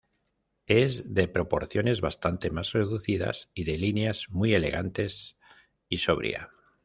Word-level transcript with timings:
Es 0.65 1.13
de 1.13 1.27
proporciones 1.27 2.01
bastante 2.01 2.49
más 2.49 2.71
reducidas 2.71 3.51
y 3.53 3.65
de 3.65 3.77
líneas 3.77 4.29
muy 4.31 4.55
elegantes 4.55 5.37
y 5.89 5.99
sobria. 5.99 6.49